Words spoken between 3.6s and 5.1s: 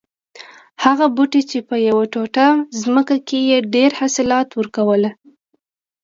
ډېر حاصلات ور کول